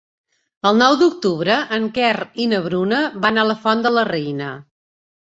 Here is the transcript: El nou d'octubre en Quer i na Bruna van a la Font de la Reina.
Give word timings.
El 0.69 0.79
nou 0.81 0.95
d'octubre 1.01 1.59
en 1.77 1.87
Quer 1.99 2.15
i 2.47 2.49
na 2.57 2.65
Bruna 2.71 3.05
van 3.29 3.41
a 3.41 3.47
la 3.53 3.61
Font 3.67 3.89
de 3.89 3.97
la 3.99 4.11
Reina. 4.15 4.55